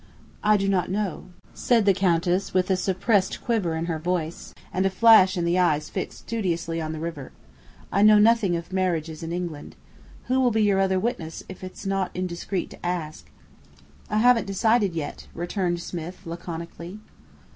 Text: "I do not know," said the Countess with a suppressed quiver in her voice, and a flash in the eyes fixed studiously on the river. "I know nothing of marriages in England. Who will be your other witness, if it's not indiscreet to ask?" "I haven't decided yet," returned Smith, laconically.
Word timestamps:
"I 0.43 0.57
do 0.57 0.67
not 0.67 0.89
know," 0.89 1.25
said 1.53 1.85
the 1.85 1.93
Countess 1.93 2.55
with 2.55 2.71
a 2.71 2.75
suppressed 2.75 3.43
quiver 3.43 3.75
in 3.75 3.85
her 3.85 3.99
voice, 3.99 4.51
and 4.73 4.83
a 4.83 4.89
flash 4.89 5.37
in 5.37 5.45
the 5.45 5.59
eyes 5.59 5.91
fixed 5.91 6.17
studiously 6.17 6.81
on 6.81 6.91
the 6.91 6.99
river. 6.99 7.31
"I 7.91 8.01
know 8.01 8.17
nothing 8.17 8.55
of 8.55 8.73
marriages 8.73 9.21
in 9.21 9.31
England. 9.31 9.75
Who 10.23 10.39
will 10.41 10.49
be 10.49 10.63
your 10.63 10.79
other 10.79 10.99
witness, 10.99 11.43
if 11.47 11.63
it's 11.63 11.85
not 11.85 12.09
indiscreet 12.15 12.71
to 12.71 12.83
ask?" 12.83 13.29
"I 14.09 14.17
haven't 14.17 14.47
decided 14.47 14.95
yet," 14.95 15.27
returned 15.35 15.79
Smith, 15.81 16.25
laconically. 16.25 16.97